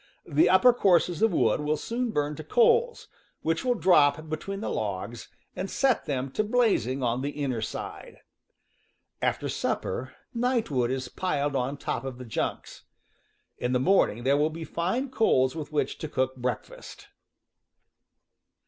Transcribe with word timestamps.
The 0.25 0.49
upper 0.49 0.73
courses 0.73 1.21
of 1.21 1.31
wood 1.31 1.61
will 1.61 1.77
soon 1.77 2.09
burn 2.09 2.35
to 2.37 2.43
coals, 2.43 3.07
which 3.43 3.63
will 3.63 3.75
drop 3.75 4.27
between 4.29 4.59
the 4.59 4.71
logs 4.71 5.27
and 5.55 5.69
set 5.69 6.05
them 6.05 6.31
to 6.31 6.43
blazing 6.43 7.03
on 7.03 7.21
the 7.21 7.29
inner 7.29 7.61
side. 7.61 8.17
After 9.21 9.47
supper, 9.47 10.15
night 10.33 10.71
wood 10.71 10.89
is 10.89 11.07
piled 11.07 11.55
on 11.55 11.77
top 11.77 12.03
of 12.03 12.17
the 12.17 12.25
junks. 12.25 12.81
In 13.59 13.73
the 13.73 13.79
morning 13.79 14.23
there 14.23 14.37
will 14.37 14.49
be 14.49 14.63
fine 14.63 15.11
coals 15.11 15.55
with 15.55 15.71
which 15.71 15.99
to 15.99 16.07
cook 16.07 16.35
breakfast. 16.35 17.09